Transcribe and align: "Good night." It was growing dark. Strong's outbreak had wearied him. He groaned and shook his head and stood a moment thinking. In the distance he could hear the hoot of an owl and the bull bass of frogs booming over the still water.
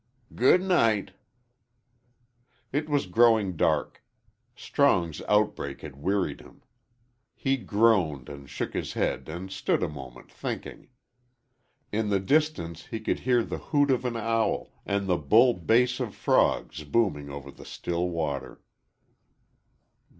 "Good 0.33 0.63
night." 0.63 1.11
It 2.71 2.89
was 2.89 3.05
growing 3.05 3.55
dark. 3.55 4.03
Strong's 4.55 5.21
outbreak 5.29 5.81
had 5.81 5.95
wearied 6.01 6.41
him. 6.41 6.63
He 7.35 7.55
groaned 7.55 8.27
and 8.27 8.49
shook 8.49 8.73
his 8.73 8.93
head 8.93 9.29
and 9.29 9.51
stood 9.51 9.83
a 9.83 9.87
moment 9.87 10.31
thinking. 10.31 10.87
In 11.91 12.09
the 12.09 12.19
distance 12.19 12.87
he 12.87 12.99
could 12.99 13.19
hear 13.19 13.43
the 13.43 13.59
hoot 13.59 13.91
of 13.91 14.03
an 14.03 14.17
owl 14.17 14.71
and 14.87 15.05
the 15.05 15.17
bull 15.17 15.53
bass 15.53 15.99
of 15.99 16.15
frogs 16.15 16.83
booming 16.83 17.29
over 17.29 17.51
the 17.51 17.63
still 17.63 18.09
water. 18.09 18.59